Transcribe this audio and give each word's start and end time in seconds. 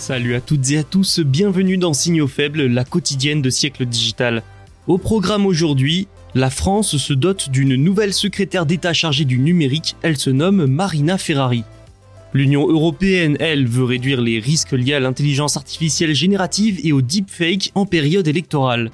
Salut 0.00 0.34
à 0.34 0.40
toutes 0.40 0.70
et 0.70 0.78
à 0.78 0.82
tous, 0.82 1.20
bienvenue 1.20 1.76
dans 1.76 1.92
Signaux 1.92 2.26
Faibles, 2.26 2.62
la 2.68 2.86
quotidienne 2.86 3.42
de 3.42 3.50
siècle 3.50 3.84
digital. 3.84 4.42
Au 4.86 4.96
programme 4.96 5.44
aujourd'hui, 5.44 6.08
la 6.34 6.48
France 6.48 6.96
se 6.96 7.12
dote 7.12 7.50
d'une 7.50 7.74
nouvelle 7.74 8.14
secrétaire 8.14 8.64
d'État 8.64 8.94
chargée 8.94 9.26
du 9.26 9.38
numérique, 9.38 9.96
elle 10.00 10.16
se 10.16 10.30
nomme 10.30 10.64
Marina 10.64 11.18
Ferrari. 11.18 11.64
L'Union 12.32 12.66
européenne, 12.66 13.36
elle, 13.40 13.66
veut 13.66 13.84
réduire 13.84 14.22
les 14.22 14.40
risques 14.40 14.72
liés 14.72 14.94
à 14.94 15.00
l'intelligence 15.00 15.58
artificielle 15.58 16.14
générative 16.14 16.80
et 16.82 16.92
au 16.92 17.02
deepfake 17.02 17.70
en 17.74 17.84
période 17.84 18.26
électorale. 18.26 18.90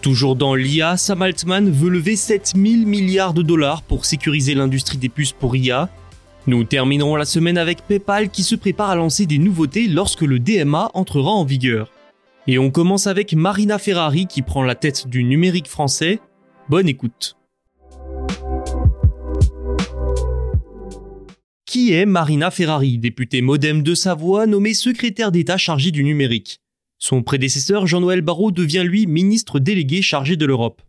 Toujours 0.00 0.34
dans 0.34 0.54
l'IA, 0.54 0.96
Sam 0.96 1.20
Altman 1.20 1.70
veut 1.70 1.90
lever 1.90 2.16
7000 2.16 2.86
milliards 2.86 3.34
de 3.34 3.42
dollars 3.42 3.82
pour 3.82 4.06
sécuriser 4.06 4.54
l'industrie 4.54 4.96
des 4.96 5.10
puces 5.10 5.32
pour 5.32 5.56
IA. 5.56 5.90
Nous 6.48 6.64
terminerons 6.64 7.14
la 7.14 7.26
semaine 7.26 7.58
avec 7.58 7.82
PayPal 7.82 8.30
qui 8.30 8.42
se 8.42 8.54
prépare 8.54 8.88
à 8.88 8.96
lancer 8.96 9.26
des 9.26 9.36
nouveautés 9.36 9.86
lorsque 9.86 10.22
le 10.22 10.38
DMA 10.38 10.90
entrera 10.94 11.32
en 11.32 11.44
vigueur. 11.44 11.92
Et 12.46 12.58
on 12.58 12.70
commence 12.70 13.06
avec 13.06 13.34
Marina 13.34 13.78
Ferrari 13.78 14.26
qui 14.26 14.40
prend 14.40 14.62
la 14.62 14.74
tête 14.74 15.08
du 15.08 15.24
numérique 15.24 15.68
français. 15.68 16.20
Bonne 16.70 16.88
écoute. 16.88 17.36
Qui 21.66 21.92
est 21.92 22.06
Marina 22.06 22.50
Ferrari, 22.50 22.96
députée 22.96 23.42
modem 23.42 23.82
de 23.82 23.94
Savoie 23.94 24.46
nommée 24.46 24.72
secrétaire 24.72 25.30
d'État 25.30 25.58
chargée 25.58 25.90
du 25.90 26.02
numérique? 26.02 26.62
Son 26.98 27.22
prédécesseur 27.22 27.86
Jean-Noël 27.86 28.22
Barrot 28.22 28.52
devient 28.52 28.84
lui 28.86 29.06
ministre 29.06 29.58
délégué 29.58 30.00
chargé 30.00 30.36
de 30.36 30.46
l'Europe. 30.46 30.80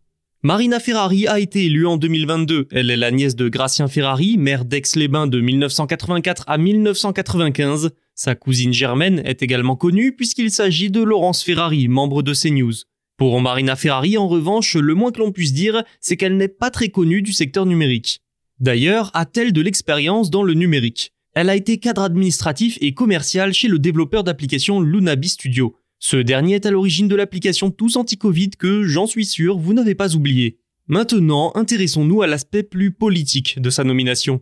Marina 0.42 0.80
Ferrari 0.80 1.28
a 1.28 1.38
été 1.38 1.66
élue 1.66 1.86
en 1.86 1.98
2022. 1.98 2.70
Elle 2.72 2.92
est 2.92 2.96
la 2.96 3.12
nièce 3.12 3.36
de 3.36 3.50
Gracien 3.50 3.90
Ferrari, 3.90 4.38
maire 4.38 4.64
d'Aix-les-Bains 4.64 5.28
de 5.28 5.42
1984 5.42 6.46
à 6.48 6.58
1995. 6.58 7.90
Sa 8.16 8.36
cousine 8.36 8.72
Germaine 8.72 9.22
est 9.26 9.44
également 9.44 9.76
connue 9.76 10.16
puisqu'il 10.16 10.50
s'agit 10.50 10.90
de 10.90 11.04
Laurence 11.04 11.44
Ferrari, 11.44 11.90
membre 11.90 12.24
de 12.24 12.34
CNews. 12.34 12.72
Pour 13.18 13.42
Marina 13.42 13.76
Ferrari, 13.76 14.18
en 14.18 14.30
revanche, 14.30 14.78
le 14.78 14.94
moins 14.94 15.12
que 15.12 15.20
l'on 15.20 15.34
puisse 15.34 15.52
dire, 15.52 15.84
c'est 16.00 16.16
qu'elle 16.16 16.38
n'est 16.38 16.48
pas 16.48 16.72
très 16.72 16.88
connue 16.88 17.22
du 17.22 17.34
secteur 17.34 17.66
numérique. 17.66 18.22
D'ailleurs, 18.62 19.12
a-t-elle 19.16 19.52
de 19.52 19.62
l'expérience 19.62 20.30
dans 20.30 20.44
le 20.44 20.54
numérique? 20.54 21.12
Elle 21.34 21.50
a 21.50 21.58
été 21.58 21.80
cadre 21.80 22.04
administratif 22.04 22.78
et 22.80 22.94
commercial 22.94 23.52
chez 23.52 23.68
le 23.68 23.78
développeur 23.78 24.24
d'application 24.24 24.80
Lunabi 24.80 25.28
Studio. 25.28 25.76
Ce 26.00 26.16
dernier 26.16 26.56
est 26.56 26.66
à 26.66 26.72
l'origine 26.72 27.10
de 27.10 27.16
l'application 27.16 27.72
Tous 27.72 27.98
Anti-Covid 27.98 28.52
que, 28.52 28.84
j'en 28.84 29.06
suis 29.06 29.26
sûr, 29.26 29.58
vous 29.58 29.74
n'avez 29.74 29.96
pas 29.96 30.16
oublié. 30.16 30.58
Maintenant, 30.88 31.52
intéressons-nous 31.56 32.22
à 32.22 32.28
l'aspect 32.28 32.64
plus 32.64 32.92
politique 32.92 33.60
de 33.60 33.70
sa 33.70 33.84
nomination. 33.84 34.42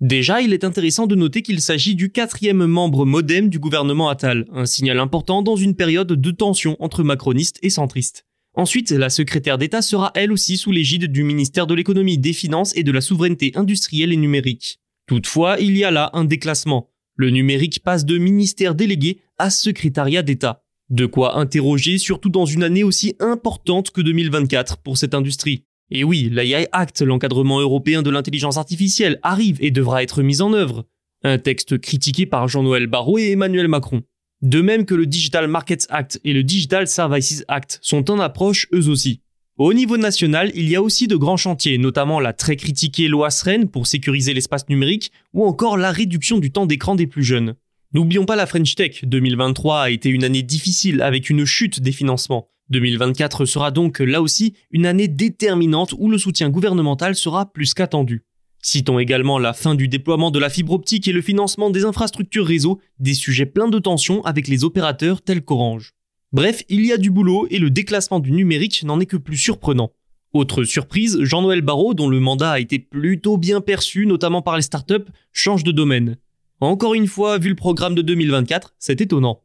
Déjà, 0.00 0.40
il 0.40 0.54
est 0.54 0.64
intéressant 0.64 1.06
de 1.06 1.14
noter 1.14 1.42
qu'il 1.42 1.60
s'agit 1.60 1.94
du 1.94 2.10
quatrième 2.10 2.64
membre 2.64 3.04
modem 3.04 3.50
du 3.50 3.58
gouvernement 3.58 4.08
Attal, 4.08 4.46
un 4.50 4.64
signal 4.64 4.98
important 4.98 5.42
dans 5.42 5.56
une 5.56 5.76
période 5.76 6.10
de 6.10 6.30
tension 6.30 6.76
entre 6.80 7.02
macronistes 7.02 7.58
et 7.62 7.70
centristes. 7.70 8.24
Ensuite, 8.54 8.90
la 8.90 9.10
secrétaire 9.10 9.58
d'État 9.58 9.82
sera 9.82 10.10
elle 10.14 10.32
aussi 10.32 10.56
sous 10.56 10.72
l'égide 10.72 11.12
du 11.12 11.22
ministère 11.22 11.66
de 11.66 11.74
l'économie, 11.74 12.18
des 12.18 12.32
finances 12.32 12.74
et 12.76 12.82
de 12.82 12.92
la 12.92 13.02
souveraineté 13.02 13.52
industrielle 13.56 14.12
et 14.12 14.16
numérique. 14.16 14.80
Toutefois, 15.06 15.58
il 15.60 15.76
y 15.76 15.84
a 15.84 15.90
là 15.90 16.10
un 16.14 16.24
déclassement. 16.24 16.90
Le 17.14 17.30
numérique 17.30 17.82
passe 17.84 18.04
de 18.04 18.16
ministère 18.16 18.74
délégué 18.74 19.20
à 19.38 19.50
secrétariat 19.50 20.22
d'État. 20.22 20.63
De 20.90 21.06
quoi 21.06 21.38
interroger, 21.38 21.98
surtout 21.98 22.28
dans 22.28 22.44
une 22.44 22.62
année 22.62 22.84
aussi 22.84 23.16
importante 23.18 23.90
que 23.90 24.00
2024 24.00 24.78
pour 24.78 24.98
cette 24.98 25.14
industrie. 25.14 25.64
Et 25.90 26.04
oui, 26.04 26.28
l'AI 26.30 26.68
Act, 26.72 27.02
l'encadrement 27.02 27.60
européen 27.60 28.02
de 28.02 28.10
l'intelligence 28.10 28.56
artificielle, 28.56 29.18
arrive 29.22 29.58
et 29.60 29.70
devra 29.70 30.02
être 30.02 30.22
mis 30.22 30.42
en 30.42 30.52
œuvre. 30.52 30.84
Un 31.22 31.38
texte 31.38 31.78
critiqué 31.78 32.26
par 32.26 32.48
Jean-Noël 32.48 32.86
Barrot 32.86 33.18
et 33.18 33.30
Emmanuel 33.30 33.68
Macron. 33.68 34.02
De 34.42 34.60
même 34.60 34.84
que 34.84 34.94
le 34.94 35.06
Digital 35.06 35.48
Markets 35.48 35.86
Act 35.88 36.20
et 36.22 36.34
le 36.34 36.42
Digital 36.42 36.86
Services 36.86 37.44
Act 37.48 37.78
sont 37.80 38.10
en 38.10 38.18
approche 38.18 38.66
eux 38.74 38.88
aussi. 38.88 39.22
Au 39.56 39.72
niveau 39.72 39.96
national, 39.96 40.50
il 40.54 40.68
y 40.68 40.76
a 40.76 40.82
aussi 40.82 41.06
de 41.06 41.16
grands 41.16 41.36
chantiers, 41.36 41.78
notamment 41.78 42.20
la 42.20 42.32
très 42.32 42.56
critiquée 42.56 43.08
loi 43.08 43.30
SREN 43.30 43.68
pour 43.68 43.86
sécuriser 43.86 44.34
l'espace 44.34 44.68
numérique 44.68 45.12
ou 45.32 45.44
encore 45.44 45.76
la 45.76 45.92
réduction 45.92 46.38
du 46.38 46.50
temps 46.50 46.66
d'écran 46.66 46.94
des 46.94 47.06
plus 47.06 47.22
jeunes. 47.22 47.54
N'oublions 47.94 48.24
pas 48.24 48.34
la 48.34 48.46
French 48.46 48.74
Tech, 48.74 49.04
2023 49.04 49.82
a 49.82 49.90
été 49.90 50.08
une 50.08 50.24
année 50.24 50.42
difficile 50.42 51.00
avec 51.00 51.30
une 51.30 51.44
chute 51.44 51.78
des 51.78 51.92
financements. 51.92 52.48
2024 52.70 53.44
sera 53.44 53.70
donc 53.70 54.00
là 54.00 54.20
aussi 54.20 54.54
une 54.72 54.84
année 54.84 55.06
déterminante 55.06 55.94
où 55.96 56.10
le 56.10 56.18
soutien 56.18 56.50
gouvernemental 56.50 57.14
sera 57.14 57.52
plus 57.52 57.72
qu'attendu. 57.72 58.24
Citons 58.60 58.98
également 58.98 59.38
la 59.38 59.52
fin 59.52 59.76
du 59.76 59.86
déploiement 59.86 60.32
de 60.32 60.40
la 60.40 60.50
fibre 60.50 60.72
optique 60.72 61.06
et 61.06 61.12
le 61.12 61.22
financement 61.22 61.70
des 61.70 61.84
infrastructures 61.84 62.46
réseau, 62.46 62.80
des 62.98 63.14
sujets 63.14 63.46
pleins 63.46 63.68
de 63.68 63.78
tensions 63.78 64.24
avec 64.24 64.48
les 64.48 64.64
opérateurs 64.64 65.22
tels 65.22 65.44
qu'Orange. 65.44 65.92
Bref, 66.32 66.64
il 66.68 66.84
y 66.84 66.90
a 66.90 66.96
du 66.96 67.12
boulot 67.12 67.46
et 67.50 67.60
le 67.60 67.70
déclassement 67.70 68.18
du 68.18 68.32
numérique 68.32 68.82
n'en 68.82 68.98
est 68.98 69.06
que 69.06 69.16
plus 69.16 69.36
surprenant. 69.36 69.92
Autre 70.32 70.64
surprise, 70.64 71.22
Jean-Noël 71.22 71.60
Barrot, 71.60 71.94
dont 71.94 72.08
le 72.08 72.18
mandat 72.18 72.50
a 72.50 72.58
été 72.58 72.80
plutôt 72.80 73.36
bien 73.36 73.60
perçu, 73.60 74.04
notamment 74.04 74.42
par 74.42 74.56
les 74.56 74.62
startups, 74.62 75.12
change 75.30 75.62
de 75.62 75.70
domaine. 75.70 76.16
Encore 76.64 76.94
une 76.94 77.08
fois, 77.08 77.36
vu 77.36 77.50
le 77.50 77.54
programme 77.54 77.94
de 77.94 78.00
2024, 78.00 78.74
c'est 78.78 79.02
étonnant. 79.02 79.42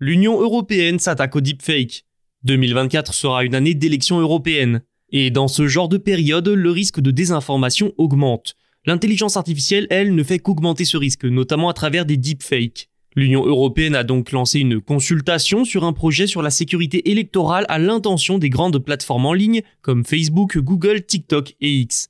L'Union 0.00 0.40
européenne 0.40 0.98
s'attaque 0.98 1.36
au 1.36 1.42
deepfake. 1.42 2.06
2024 2.44 3.12
sera 3.12 3.44
une 3.44 3.54
année 3.54 3.74
d'élections 3.74 4.20
européennes. 4.20 4.80
Et 5.10 5.30
dans 5.30 5.48
ce 5.48 5.68
genre 5.68 5.90
de 5.90 5.98
période, 5.98 6.48
le 6.48 6.70
risque 6.70 7.00
de 7.00 7.10
désinformation 7.10 7.92
augmente. 7.98 8.54
L'intelligence 8.86 9.36
artificielle, 9.36 9.86
elle, 9.90 10.14
ne 10.14 10.22
fait 10.22 10.38
qu'augmenter 10.38 10.86
ce 10.86 10.96
risque, 10.96 11.26
notamment 11.26 11.68
à 11.68 11.74
travers 11.74 12.06
des 12.06 12.16
deepfakes. 12.16 12.88
L'Union 13.14 13.44
européenne 13.44 13.96
a 13.96 14.04
donc 14.04 14.32
lancé 14.32 14.60
une 14.60 14.80
consultation 14.80 15.66
sur 15.66 15.84
un 15.84 15.92
projet 15.92 16.26
sur 16.26 16.40
la 16.40 16.50
sécurité 16.50 17.10
électorale 17.10 17.66
à 17.68 17.78
l'intention 17.78 18.38
des 18.38 18.48
grandes 18.48 18.78
plateformes 18.78 19.26
en 19.26 19.34
ligne 19.34 19.60
comme 19.82 20.06
Facebook, 20.06 20.56
Google, 20.56 21.04
TikTok 21.04 21.54
et 21.60 21.70
X. 21.70 22.08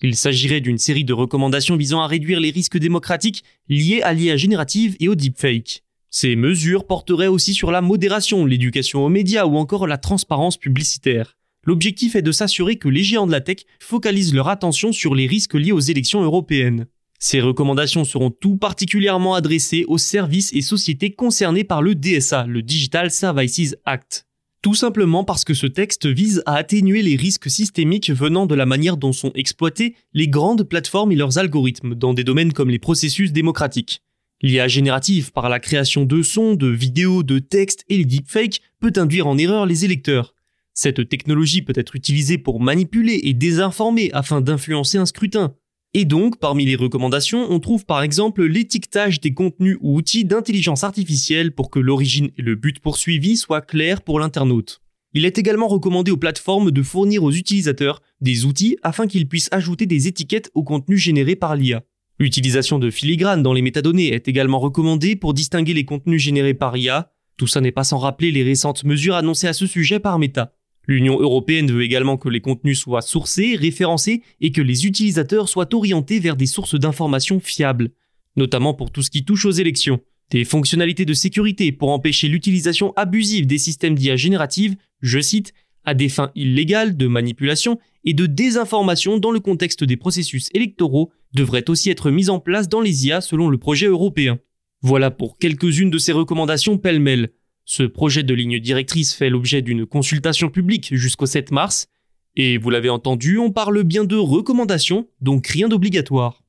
Il 0.00 0.14
s'agirait 0.14 0.60
d'une 0.60 0.78
série 0.78 1.04
de 1.04 1.12
recommandations 1.12 1.76
visant 1.76 2.00
à 2.00 2.06
réduire 2.06 2.38
les 2.38 2.50
risques 2.50 2.78
démocratiques 2.78 3.42
liés 3.68 4.00
à 4.02 4.12
l'IA 4.12 4.36
générative 4.36 4.96
et 5.00 5.08
au 5.08 5.16
deepfake. 5.16 5.82
Ces 6.10 6.36
mesures 6.36 6.86
porteraient 6.86 7.26
aussi 7.26 7.52
sur 7.52 7.70
la 7.70 7.82
modération, 7.82 8.46
l'éducation 8.46 9.04
aux 9.04 9.08
médias 9.08 9.44
ou 9.44 9.56
encore 9.56 9.86
la 9.86 9.98
transparence 9.98 10.56
publicitaire. 10.56 11.36
L'objectif 11.64 12.14
est 12.14 12.22
de 12.22 12.32
s'assurer 12.32 12.76
que 12.76 12.88
les 12.88 13.02
géants 13.02 13.26
de 13.26 13.32
la 13.32 13.40
tech 13.40 13.58
focalisent 13.80 14.34
leur 14.34 14.48
attention 14.48 14.92
sur 14.92 15.14
les 15.14 15.26
risques 15.26 15.54
liés 15.54 15.72
aux 15.72 15.80
élections 15.80 16.22
européennes. 16.22 16.86
Ces 17.18 17.40
recommandations 17.40 18.04
seront 18.04 18.30
tout 18.30 18.56
particulièrement 18.56 19.34
adressées 19.34 19.84
aux 19.88 19.98
services 19.98 20.52
et 20.54 20.62
sociétés 20.62 21.10
concernés 21.10 21.64
par 21.64 21.82
le 21.82 21.96
DSA, 21.96 22.46
le 22.46 22.62
Digital 22.62 23.10
Services 23.10 23.76
Act. 23.84 24.27
Tout 24.60 24.74
simplement 24.74 25.22
parce 25.22 25.44
que 25.44 25.54
ce 25.54 25.68
texte 25.68 26.06
vise 26.06 26.42
à 26.44 26.54
atténuer 26.54 27.02
les 27.02 27.14
risques 27.14 27.48
systémiques 27.48 28.10
venant 28.10 28.46
de 28.46 28.56
la 28.56 28.66
manière 28.66 28.96
dont 28.96 29.12
sont 29.12 29.32
exploités 29.34 29.94
les 30.14 30.26
grandes 30.26 30.64
plateformes 30.64 31.12
et 31.12 31.16
leurs 31.16 31.38
algorithmes 31.38 31.94
dans 31.94 32.12
des 32.12 32.24
domaines 32.24 32.52
comme 32.52 32.70
les 32.70 32.80
processus 32.80 33.32
démocratiques. 33.32 34.02
L'IA 34.42 34.66
générative 34.66 35.32
par 35.32 35.48
la 35.48 35.60
création 35.60 36.04
de 36.04 36.22
sons, 36.22 36.54
de 36.54 36.68
vidéos, 36.68 37.22
de 37.22 37.38
textes 37.38 37.84
et 37.88 37.98
les 37.98 38.04
deepfakes 38.04 38.60
peut 38.80 38.92
induire 38.96 39.28
en 39.28 39.38
erreur 39.38 39.64
les 39.64 39.84
électeurs. 39.84 40.34
Cette 40.74 41.08
technologie 41.08 41.62
peut 41.62 41.72
être 41.74 41.96
utilisée 41.96 42.38
pour 42.38 42.60
manipuler 42.60 43.20
et 43.24 43.34
désinformer 43.34 44.10
afin 44.12 44.40
d'influencer 44.40 44.98
un 44.98 45.06
scrutin. 45.06 45.54
Et 45.94 46.04
donc, 46.04 46.38
parmi 46.38 46.66
les 46.66 46.76
recommandations, 46.76 47.50
on 47.50 47.60
trouve 47.60 47.86
par 47.86 48.02
exemple 48.02 48.44
l'étiquetage 48.44 49.20
des 49.20 49.32
contenus 49.32 49.78
ou 49.80 49.96
outils 49.96 50.24
d'intelligence 50.24 50.84
artificielle 50.84 51.52
pour 51.52 51.70
que 51.70 51.78
l'origine 51.78 52.30
et 52.36 52.42
le 52.42 52.56
but 52.56 52.78
poursuivi 52.80 53.38
soient 53.38 53.62
clairs 53.62 54.02
pour 54.02 54.20
l'internaute. 54.20 54.82
Il 55.14 55.24
est 55.24 55.38
également 55.38 55.68
recommandé 55.68 56.10
aux 56.10 56.18
plateformes 56.18 56.70
de 56.70 56.82
fournir 56.82 57.24
aux 57.24 57.32
utilisateurs 57.32 58.02
des 58.20 58.44
outils 58.44 58.76
afin 58.82 59.06
qu'ils 59.06 59.26
puissent 59.26 59.48
ajouter 59.50 59.86
des 59.86 60.06
étiquettes 60.06 60.50
au 60.54 60.62
contenu 60.62 60.98
généré 60.98 61.34
par 61.34 61.56
l'IA. 61.56 61.82
L'utilisation 62.18 62.78
de 62.78 62.90
filigrane 62.90 63.42
dans 63.42 63.54
les 63.54 63.62
métadonnées 63.62 64.12
est 64.12 64.28
également 64.28 64.58
recommandée 64.58 65.16
pour 65.16 65.32
distinguer 65.32 65.72
les 65.72 65.86
contenus 65.86 66.20
générés 66.20 66.52
par 66.52 66.76
IA. 66.76 67.12
Tout 67.38 67.46
ça 67.46 67.62
n'est 67.62 67.72
pas 67.72 67.84
sans 67.84 67.98
rappeler 67.98 68.30
les 68.30 68.42
récentes 68.42 68.84
mesures 68.84 69.14
annoncées 69.14 69.46
à 69.46 69.52
ce 69.54 69.66
sujet 69.66 70.00
par 70.00 70.18
Meta. 70.18 70.52
L'Union 70.88 71.20
européenne 71.20 71.70
veut 71.70 71.82
également 71.82 72.16
que 72.16 72.30
les 72.30 72.40
contenus 72.40 72.80
soient 72.80 73.02
sourcés, 73.02 73.56
référencés 73.56 74.22
et 74.40 74.52
que 74.52 74.62
les 74.62 74.86
utilisateurs 74.86 75.50
soient 75.50 75.74
orientés 75.74 76.18
vers 76.18 76.34
des 76.34 76.46
sources 76.46 76.76
d'informations 76.76 77.40
fiables, 77.40 77.90
notamment 78.36 78.72
pour 78.72 78.90
tout 78.90 79.02
ce 79.02 79.10
qui 79.10 79.22
touche 79.22 79.44
aux 79.44 79.50
élections. 79.50 80.00
Des 80.30 80.46
fonctionnalités 80.46 81.04
de 81.04 81.12
sécurité 81.12 81.72
pour 81.72 81.90
empêcher 81.90 82.28
l'utilisation 82.28 82.94
abusive 82.96 83.46
des 83.46 83.58
systèmes 83.58 83.94
d'IA 83.94 84.16
générative, 84.16 84.76
je 85.02 85.20
cite, 85.20 85.52
à 85.84 85.92
des 85.92 86.08
fins 86.08 86.32
illégales 86.34 86.96
de 86.96 87.06
manipulation 87.06 87.78
et 88.04 88.14
de 88.14 88.26
désinformation 88.26 89.18
dans 89.18 89.30
le 89.30 89.40
contexte 89.40 89.84
des 89.84 89.96
processus 89.96 90.48
électoraux 90.54 91.12
devraient 91.34 91.68
aussi 91.68 91.90
être 91.90 92.10
mises 92.10 92.30
en 92.30 92.40
place 92.40 92.68
dans 92.68 92.80
les 92.80 93.06
IA 93.06 93.20
selon 93.20 93.48
le 93.48 93.58
projet 93.58 93.86
européen. 93.86 94.38
Voilà 94.80 95.10
pour 95.10 95.38
quelques-unes 95.38 95.90
de 95.90 95.98
ces 95.98 96.12
recommandations 96.12 96.78
pêle-mêle. 96.78 97.30
Ce 97.70 97.82
projet 97.82 98.22
de 98.22 98.32
ligne 98.32 98.60
directrice 98.60 99.12
fait 99.12 99.28
l'objet 99.28 99.60
d'une 99.60 99.84
consultation 99.84 100.48
publique 100.48 100.88
jusqu'au 100.96 101.26
7 101.26 101.52
mars, 101.52 101.88
et 102.34 102.56
vous 102.56 102.70
l'avez 102.70 102.88
entendu, 102.88 103.36
on 103.36 103.52
parle 103.52 103.82
bien 103.82 104.04
de 104.04 104.16
recommandations, 104.16 105.06
donc 105.20 105.46
rien 105.48 105.68
d'obligatoire. 105.68 106.42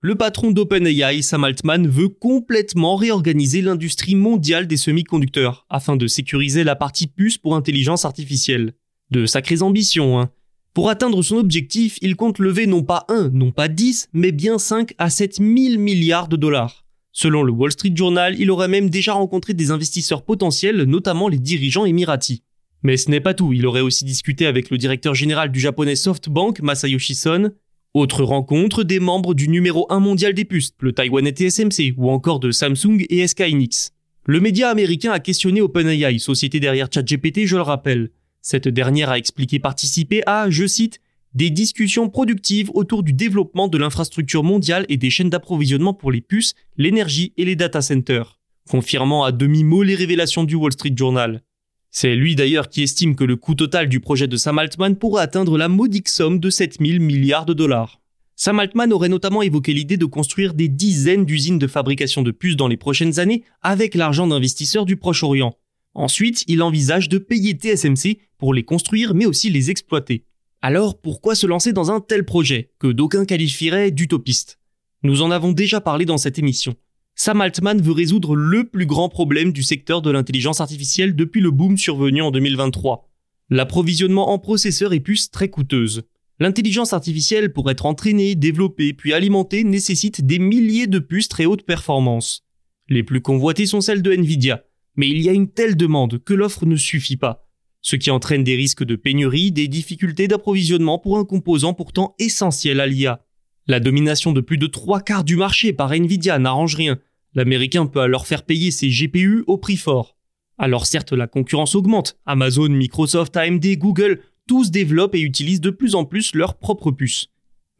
Le 0.00 0.14
patron 0.14 0.52
d'OpenAI, 0.52 1.20
Sam 1.20 1.44
Altman, 1.44 1.86
veut 1.86 2.08
complètement 2.08 2.96
réorganiser 2.96 3.60
l'industrie 3.60 4.14
mondiale 4.14 4.66
des 4.66 4.78
semi-conducteurs 4.78 5.66
afin 5.68 5.96
de 5.96 6.06
sécuriser 6.06 6.64
la 6.64 6.76
partie 6.76 7.08
puce 7.08 7.36
pour 7.36 7.56
intelligence 7.56 8.06
artificielle. 8.06 8.72
De 9.10 9.26
sacrées 9.26 9.60
ambitions, 9.60 10.18
hein. 10.18 10.30
Pour 10.72 10.88
atteindre 10.88 11.22
son 11.22 11.36
objectif, 11.36 11.98
il 12.00 12.16
compte 12.16 12.38
lever 12.38 12.66
non 12.66 12.82
pas 12.82 13.04
1, 13.10 13.32
non 13.34 13.52
pas 13.52 13.68
10, 13.68 14.08
mais 14.14 14.32
bien 14.32 14.56
5 14.56 14.94
à 14.96 15.10
7 15.10 15.36
000 15.36 15.78
milliards 15.78 16.28
de 16.28 16.36
dollars. 16.36 16.85
Selon 17.18 17.42
le 17.42 17.50
Wall 17.50 17.72
Street 17.72 17.94
Journal, 17.94 18.38
il 18.38 18.50
aurait 18.50 18.68
même 18.68 18.90
déjà 18.90 19.14
rencontré 19.14 19.54
des 19.54 19.70
investisseurs 19.70 20.22
potentiels, 20.22 20.82
notamment 20.82 21.28
les 21.28 21.38
dirigeants 21.38 21.86
émiratis. 21.86 22.42
Mais 22.82 22.98
ce 22.98 23.10
n'est 23.10 23.22
pas 23.22 23.32
tout, 23.32 23.54
il 23.54 23.64
aurait 23.64 23.80
aussi 23.80 24.04
discuté 24.04 24.44
avec 24.44 24.68
le 24.68 24.76
directeur 24.76 25.14
général 25.14 25.50
du 25.50 25.58
japonais 25.58 25.96
SoftBank, 25.96 26.60
Masayoshi 26.60 27.14
Son. 27.14 27.52
Autre 27.94 28.22
rencontre, 28.22 28.82
des 28.84 29.00
membres 29.00 29.32
du 29.32 29.48
numéro 29.48 29.86
1 29.88 29.98
mondial 29.98 30.34
des 30.34 30.44
puces, 30.44 30.74
le 30.80 30.92
Taïwanais 30.92 31.32
TSMC, 31.32 31.94
ou 31.96 32.10
encore 32.10 32.38
de 32.38 32.50
Samsung 32.50 33.06
et 33.08 33.26
SK 33.26 33.44
Hynix. 33.48 33.92
Le 34.26 34.38
média 34.38 34.68
américain 34.68 35.12
a 35.12 35.18
questionné 35.18 35.62
OpenAI, 35.62 36.18
société 36.18 36.60
derrière 36.60 36.88
ChatGPT, 36.92 37.46
je 37.46 37.56
le 37.56 37.62
rappelle. 37.62 38.10
Cette 38.42 38.68
dernière 38.68 39.08
a 39.08 39.16
expliqué 39.16 39.58
participer 39.58 40.22
à, 40.26 40.50
je 40.50 40.66
cite, 40.66 41.00
des 41.36 41.50
discussions 41.50 42.08
productives 42.08 42.70
autour 42.72 43.02
du 43.02 43.12
développement 43.12 43.68
de 43.68 43.76
l'infrastructure 43.76 44.42
mondiale 44.42 44.86
et 44.88 44.96
des 44.96 45.10
chaînes 45.10 45.28
d'approvisionnement 45.28 45.92
pour 45.92 46.10
les 46.10 46.22
puces, 46.22 46.54
l'énergie 46.78 47.34
et 47.36 47.44
les 47.44 47.56
data 47.56 47.82
centers, 47.82 48.40
confirmant 48.70 49.22
à 49.22 49.32
demi-mot 49.32 49.82
les 49.82 49.94
révélations 49.94 50.44
du 50.44 50.54
Wall 50.54 50.72
Street 50.72 50.94
Journal. 50.96 51.42
C'est 51.90 52.16
lui 52.16 52.36
d'ailleurs 52.36 52.70
qui 52.70 52.82
estime 52.82 53.14
que 53.14 53.24
le 53.24 53.36
coût 53.36 53.54
total 53.54 53.90
du 53.90 54.00
projet 54.00 54.28
de 54.28 54.36
Sam 54.38 54.58
Altman 54.58 54.96
pourrait 54.96 55.22
atteindre 55.22 55.58
la 55.58 55.68
modique 55.68 56.08
somme 56.08 56.40
de 56.40 56.48
7000 56.48 57.00
milliards 57.00 57.44
de 57.44 57.52
dollars. 57.52 58.00
Sam 58.34 58.58
Altman 58.58 58.90
aurait 58.90 59.10
notamment 59.10 59.42
évoqué 59.42 59.74
l'idée 59.74 59.98
de 59.98 60.06
construire 60.06 60.54
des 60.54 60.68
dizaines 60.68 61.26
d'usines 61.26 61.58
de 61.58 61.66
fabrication 61.66 62.22
de 62.22 62.30
puces 62.30 62.56
dans 62.56 62.68
les 62.68 62.78
prochaines 62.78 63.18
années 63.18 63.44
avec 63.60 63.94
l'argent 63.94 64.26
d'investisseurs 64.26 64.86
du 64.86 64.96
Proche-Orient. 64.96 65.54
Ensuite, 65.92 66.44
il 66.46 66.62
envisage 66.62 67.10
de 67.10 67.18
payer 67.18 67.52
TSMC 67.52 68.20
pour 68.38 68.54
les 68.54 68.64
construire 68.64 69.14
mais 69.14 69.26
aussi 69.26 69.50
les 69.50 69.70
exploiter. 69.70 70.24
Alors 70.62 71.00
pourquoi 71.00 71.34
se 71.34 71.46
lancer 71.46 71.72
dans 71.72 71.90
un 71.90 72.00
tel 72.00 72.24
projet, 72.24 72.72
que 72.78 72.88
d'aucuns 72.88 73.24
qualifieraient 73.24 73.90
d'utopiste? 73.90 74.58
Nous 75.02 75.22
en 75.22 75.30
avons 75.30 75.52
déjà 75.52 75.80
parlé 75.80 76.04
dans 76.04 76.18
cette 76.18 76.38
émission. 76.38 76.74
Sam 77.14 77.40
Altman 77.40 77.80
veut 77.80 77.92
résoudre 77.92 78.34
le 78.34 78.68
plus 78.68 78.86
grand 78.86 79.08
problème 79.08 79.52
du 79.52 79.62
secteur 79.62 80.02
de 80.02 80.10
l'intelligence 80.10 80.60
artificielle 80.60 81.14
depuis 81.14 81.40
le 81.40 81.50
boom 81.50 81.78
survenu 81.78 82.22
en 82.22 82.30
2023. 82.30 83.08
L'approvisionnement 83.48 84.30
en 84.30 84.38
processeurs 84.38 84.92
et 84.92 85.00
puces 85.00 85.30
très 85.30 85.48
coûteuse. 85.48 86.02
L'intelligence 86.40 86.92
artificielle 86.92 87.52
pour 87.52 87.70
être 87.70 87.86
entraînée, 87.86 88.34
développée 88.34 88.92
puis 88.92 89.14
alimentée 89.14 89.64
nécessite 89.64 90.26
des 90.26 90.38
milliers 90.38 90.86
de 90.86 90.98
puces 90.98 91.28
très 91.28 91.46
haute 91.46 91.62
performance. 91.62 92.44
Les 92.88 93.02
plus 93.02 93.22
convoitées 93.22 93.66
sont 93.66 93.80
celles 93.80 94.02
de 94.02 94.12
Nvidia, 94.12 94.64
mais 94.96 95.08
il 95.08 95.22
y 95.22 95.28
a 95.28 95.32
une 95.32 95.50
telle 95.50 95.76
demande 95.76 96.22
que 96.22 96.34
l'offre 96.34 96.66
ne 96.66 96.76
suffit 96.76 97.16
pas 97.16 97.45
ce 97.86 97.94
qui 97.94 98.10
entraîne 98.10 98.42
des 98.42 98.56
risques 98.56 98.82
de 98.82 98.96
pénurie, 98.96 99.52
des 99.52 99.68
difficultés 99.68 100.26
d'approvisionnement 100.26 100.98
pour 100.98 101.18
un 101.18 101.24
composant 101.24 101.72
pourtant 101.72 102.16
essentiel 102.18 102.80
à 102.80 102.88
l'IA. 102.88 103.24
La 103.68 103.78
domination 103.78 104.32
de 104.32 104.40
plus 104.40 104.58
de 104.58 104.66
trois 104.66 105.00
quarts 105.00 105.22
du 105.22 105.36
marché 105.36 105.72
par 105.72 105.92
Nvidia 105.92 106.40
n'arrange 106.40 106.74
rien. 106.74 106.98
L'américain 107.34 107.86
peut 107.86 108.00
alors 108.00 108.26
faire 108.26 108.42
payer 108.42 108.72
ses 108.72 108.88
GPU 108.88 109.44
au 109.46 109.56
prix 109.56 109.76
fort. 109.76 110.16
Alors 110.58 110.84
certes, 110.84 111.12
la 111.12 111.28
concurrence 111.28 111.76
augmente. 111.76 112.18
Amazon, 112.26 112.70
Microsoft, 112.70 113.36
AMD, 113.36 113.64
Google, 113.76 114.20
tous 114.48 114.72
développent 114.72 115.14
et 115.14 115.20
utilisent 115.20 115.60
de 115.60 115.70
plus 115.70 115.94
en 115.94 116.04
plus 116.04 116.34
leurs 116.34 116.58
propres 116.58 116.90
puces. 116.90 117.28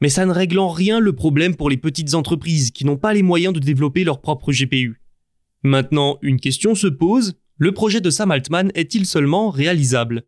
Mais 0.01 0.09
ça 0.09 0.25
ne 0.25 0.31
règle 0.31 0.61
en 0.61 0.69
rien 0.69 1.01
le 1.01 1.15
problème 1.15 1.57
pour 1.57 1.69
les 1.69 1.79
petites 1.79 2.15
entreprises 2.15 2.71
qui 2.71 2.85
n'ont 2.85 2.97
pas 2.97 3.13
les 3.13 3.25
moyens 3.25 3.53
de 3.53 3.59
développer 3.59 4.05
leurs 4.05 4.21
propres 4.21 4.53
GPU. 4.53 5.01
Maintenant, 5.65 6.19
une 6.23 6.39
question 6.39 6.77
se 6.77 6.87
pose, 6.87 7.35
le 7.59 7.73
projet 7.73 8.03
de 8.03 8.11
Sam 8.11 8.31
Altman 8.31 8.71
est-il 8.75 9.07
seulement 9.07 9.49
réalisable? 9.49 10.25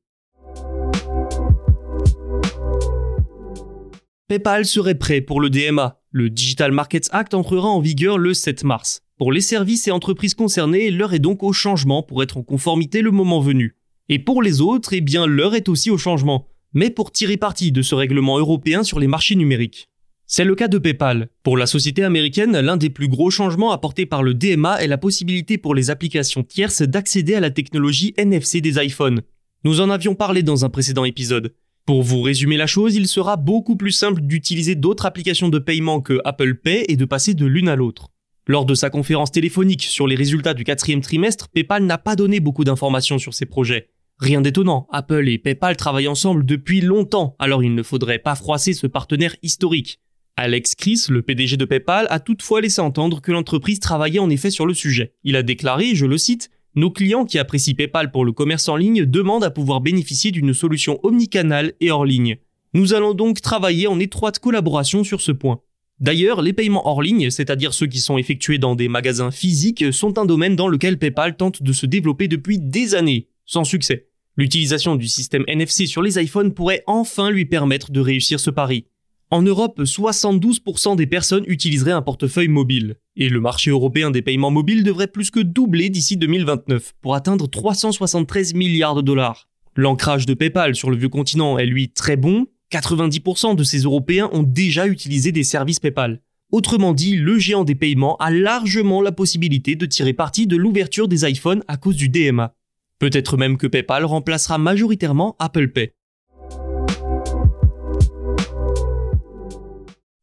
PayPal 4.28 4.64
serait 4.64 4.94
prêt 4.94 5.20
pour 5.20 5.40
le 5.40 5.50
DMA. 5.50 6.00
Le 6.10 6.30
Digital 6.30 6.72
Markets 6.72 7.08
Act 7.10 7.34
entrera 7.34 7.68
en 7.68 7.80
vigueur 7.80 8.16
le 8.16 8.32
7 8.32 8.64
mars. 8.64 9.02
Pour 9.18 9.30
les 9.30 9.42
services 9.42 9.88
et 9.88 9.90
entreprises 9.90 10.34
concernées, 10.34 10.90
l'heure 10.90 11.12
est 11.12 11.18
donc 11.18 11.42
au 11.42 11.52
changement 11.52 12.02
pour 12.02 12.22
être 12.22 12.38
en 12.38 12.42
conformité 12.42 13.02
le 13.02 13.10
moment 13.10 13.40
venu. 13.40 13.76
Et 14.08 14.18
pour 14.18 14.42
les 14.42 14.62
autres, 14.62 14.94
eh 14.94 15.04
l'heure 15.26 15.54
est 15.54 15.68
aussi 15.68 15.90
au 15.90 15.98
changement, 15.98 16.48
mais 16.72 16.88
pour 16.88 17.12
tirer 17.12 17.36
parti 17.36 17.72
de 17.72 17.82
ce 17.82 17.94
règlement 17.94 18.38
européen 18.38 18.82
sur 18.82 19.00
les 19.00 19.06
marchés 19.06 19.36
numériques. 19.36 19.90
C'est 20.30 20.44
le 20.44 20.54
cas 20.54 20.68
de 20.68 20.76
PayPal. 20.76 21.30
Pour 21.42 21.56
la 21.56 21.64
société 21.64 22.04
américaine, 22.04 22.60
l'un 22.60 22.76
des 22.76 22.90
plus 22.90 23.08
gros 23.08 23.30
changements 23.30 23.72
apportés 23.72 24.04
par 24.04 24.22
le 24.22 24.34
DMA 24.34 24.82
est 24.82 24.86
la 24.86 24.98
possibilité 24.98 25.56
pour 25.56 25.74
les 25.74 25.88
applications 25.88 26.42
tierces 26.42 26.82
d'accéder 26.82 27.34
à 27.34 27.40
la 27.40 27.50
technologie 27.50 28.12
NFC 28.18 28.60
des 28.60 28.76
iPhones. 28.76 29.22
Nous 29.64 29.80
en 29.80 29.88
avions 29.88 30.14
parlé 30.14 30.42
dans 30.42 30.66
un 30.66 30.68
précédent 30.68 31.06
épisode. 31.06 31.54
Pour 31.86 32.02
vous 32.02 32.20
résumer 32.20 32.58
la 32.58 32.66
chose, 32.66 32.94
il 32.94 33.08
sera 33.08 33.38
beaucoup 33.38 33.74
plus 33.74 33.90
simple 33.90 34.20
d'utiliser 34.20 34.74
d'autres 34.74 35.06
applications 35.06 35.48
de 35.48 35.58
paiement 35.58 36.02
que 36.02 36.20
Apple 36.26 36.56
Pay 36.56 36.84
et 36.88 36.96
de 36.96 37.06
passer 37.06 37.32
de 37.32 37.46
l'une 37.46 37.70
à 37.70 37.76
l'autre. 37.76 38.10
Lors 38.46 38.66
de 38.66 38.74
sa 38.74 38.90
conférence 38.90 39.32
téléphonique 39.32 39.84
sur 39.84 40.06
les 40.06 40.14
résultats 40.14 40.52
du 40.52 40.62
quatrième 40.62 41.00
trimestre, 41.00 41.48
PayPal 41.48 41.84
n'a 41.84 41.96
pas 41.96 42.16
donné 42.16 42.40
beaucoup 42.40 42.64
d'informations 42.64 43.18
sur 43.18 43.32
ses 43.32 43.46
projets. 43.46 43.88
Rien 44.18 44.42
d'étonnant, 44.42 44.88
Apple 44.92 45.26
et 45.26 45.38
PayPal 45.38 45.78
travaillent 45.78 46.06
ensemble 46.06 46.44
depuis 46.44 46.82
longtemps, 46.82 47.34
alors 47.38 47.64
il 47.64 47.74
ne 47.74 47.82
faudrait 47.82 48.18
pas 48.18 48.34
froisser 48.34 48.74
ce 48.74 48.86
partenaire 48.86 49.34
historique. 49.42 50.00
Alex 50.40 50.76
Chris, 50.76 51.06
le 51.08 51.22
PDG 51.22 51.56
de 51.56 51.64
PayPal, 51.64 52.06
a 52.10 52.20
toutefois 52.20 52.60
laissé 52.60 52.80
entendre 52.80 53.20
que 53.20 53.32
l'entreprise 53.32 53.80
travaillait 53.80 54.20
en 54.20 54.30
effet 54.30 54.52
sur 54.52 54.66
le 54.66 54.72
sujet. 54.72 55.12
Il 55.24 55.34
a 55.34 55.42
déclaré, 55.42 55.96
je 55.96 56.06
le 56.06 56.16
cite, 56.16 56.48
Nos 56.76 56.92
clients 56.92 57.24
qui 57.24 57.40
apprécient 57.40 57.74
PayPal 57.74 58.12
pour 58.12 58.24
le 58.24 58.30
commerce 58.30 58.68
en 58.68 58.76
ligne 58.76 59.04
demandent 59.04 59.42
à 59.42 59.50
pouvoir 59.50 59.80
bénéficier 59.80 60.30
d'une 60.30 60.54
solution 60.54 61.00
omnicanale 61.02 61.72
et 61.80 61.90
hors 61.90 62.04
ligne. 62.04 62.36
Nous 62.72 62.94
allons 62.94 63.14
donc 63.14 63.40
travailler 63.40 63.88
en 63.88 63.98
étroite 63.98 64.38
collaboration 64.38 65.02
sur 65.02 65.22
ce 65.22 65.32
point. 65.32 65.60
D'ailleurs, 65.98 66.40
les 66.40 66.52
paiements 66.52 66.86
hors 66.86 67.02
ligne, 67.02 67.30
c'est-à-dire 67.30 67.74
ceux 67.74 67.88
qui 67.88 67.98
sont 67.98 68.16
effectués 68.16 68.58
dans 68.58 68.76
des 68.76 68.88
magasins 68.88 69.32
physiques, 69.32 69.92
sont 69.92 70.18
un 70.18 70.24
domaine 70.24 70.54
dans 70.54 70.68
lequel 70.68 71.00
PayPal 71.00 71.36
tente 71.36 71.64
de 71.64 71.72
se 71.72 71.84
développer 71.84 72.28
depuis 72.28 72.60
des 72.60 72.94
années, 72.94 73.26
sans 73.44 73.64
succès. 73.64 74.06
L'utilisation 74.36 74.94
du 74.94 75.08
système 75.08 75.42
NFC 75.48 75.86
sur 75.86 76.00
les 76.00 76.22
iPhones 76.22 76.54
pourrait 76.54 76.84
enfin 76.86 77.28
lui 77.28 77.44
permettre 77.44 77.90
de 77.90 77.98
réussir 77.98 78.38
ce 78.38 78.50
pari. 78.50 78.84
En 79.30 79.42
Europe, 79.42 79.80
72% 79.82 80.96
des 80.96 81.06
personnes 81.06 81.44
utiliseraient 81.48 81.92
un 81.92 82.00
portefeuille 82.00 82.48
mobile, 82.48 82.96
et 83.14 83.28
le 83.28 83.40
marché 83.40 83.70
européen 83.70 84.10
des 84.10 84.22
paiements 84.22 84.50
mobiles 84.50 84.84
devrait 84.84 85.06
plus 85.06 85.30
que 85.30 85.40
doubler 85.40 85.90
d'ici 85.90 86.16
2029 86.16 86.94
pour 87.02 87.14
atteindre 87.14 87.46
373 87.46 88.54
milliards 88.54 88.94
de 88.94 89.02
dollars. 89.02 89.46
L'ancrage 89.76 90.24
de 90.24 90.32
PayPal 90.32 90.74
sur 90.74 90.90
le 90.90 90.96
vieux 90.96 91.10
continent 91.10 91.58
est 91.58 91.66
lui 91.66 91.90
très 91.90 92.16
bon, 92.16 92.46
90% 92.72 93.54
de 93.54 93.64
ces 93.64 93.80
Européens 93.80 94.30
ont 94.32 94.42
déjà 94.42 94.86
utilisé 94.86 95.30
des 95.30 95.44
services 95.44 95.78
PayPal. 95.78 96.22
Autrement 96.50 96.94
dit, 96.94 97.16
le 97.16 97.38
géant 97.38 97.64
des 97.64 97.74
paiements 97.74 98.16
a 98.16 98.30
largement 98.30 99.02
la 99.02 99.12
possibilité 99.12 99.76
de 99.76 99.84
tirer 99.84 100.14
parti 100.14 100.46
de 100.46 100.56
l'ouverture 100.56 101.06
des 101.06 101.28
iPhones 101.28 101.62
à 101.68 101.76
cause 101.76 101.96
du 101.96 102.08
DMA. 102.08 102.54
Peut-être 102.98 103.36
même 103.36 103.58
que 103.58 103.66
PayPal 103.66 104.06
remplacera 104.06 104.56
majoritairement 104.56 105.36
Apple 105.38 105.68
Pay. 105.68 105.92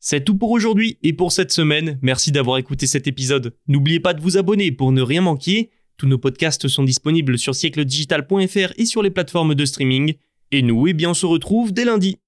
C'est 0.08 0.24
tout 0.24 0.38
pour 0.38 0.52
aujourd'hui 0.52 1.00
et 1.02 1.14
pour 1.14 1.32
cette 1.32 1.52
semaine. 1.52 1.98
Merci 2.04 2.32
d'avoir 2.32 2.60
écouté 2.60 2.86
cet 2.86 3.08
épisode. 3.08 3.56
N'oubliez 3.68 4.00
pas 4.00 4.14
de 4.14 4.22
vous 4.22 4.38
abonner 4.38 4.72
pour 4.72 4.92
ne 4.92 5.02
rien 5.02 5.22
manquer. 5.22 5.72
Tous 5.98 6.06
nos 6.06 6.20
podcasts 6.20 6.68
sont 6.68 6.84
disponibles 6.84 7.40
sur 7.40 7.56
siècledigital.fr 7.56 8.74
et 8.78 8.86
sur 8.86 9.02
les 9.02 9.10
plateformes 9.10 9.56
de 9.56 9.66
streaming. 9.66 10.14
Et 10.52 10.62
nous, 10.62 10.86
eh 10.86 10.94
bien, 10.94 11.10
on 11.10 11.14
se 11.16 11.26
retrouve 11.26 11.74
dès 11.74 11.86
lundi. 11.86 12.20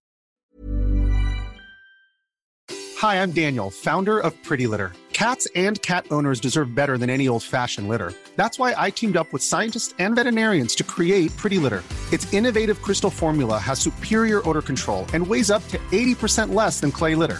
Hi, 3.03 3.21
I'm 3.21 3.31
Daniel, 3.31 3.69
founder 3.69 4.17
of 4.17 4.33
Pretty 4.41 4.65
Litter. 4.65 4.91
Cats 5.13 5.47
and 5.55 5.79
cat 5.83 6.07
owners 6.09 6.39
deserve 6.39 6.73
better 6.73 6.97
than 6.97 7.11
any 7.11 7.27
old-fashioned 7.27 7.87
litter. 7.87 8.11
That's 8.37 8.57
why 8.57 8.73
I 8.75 8.89
teamed 8.89 9.17
up 9.17 9.31
with 9.31 9.43
scientists 9.43 9.93
and 9.99 10.15
veterinarians 10.15 10.73
to 10.77 10.83
create 10.83 11.29
Pretty 11.37 11.59
Litter. 11.59 11.83
Its 12.11 12.25
innovative 12.33 12.81
crystal 12.81 13.11
formula 13.11 13.59
has 13.59 13.79
superior 13.79 14.41
odor 14.49 14.63
control 14.63 15.05
and 15.13 15.27
weighs 15.27 15.51
up 15.51 15.61
to 15.67 15.77
80% 15.91 16.55
less 16.55 16.79
than 16.81 16.91
clay 16.91 17.13
litter. 17.13 17.39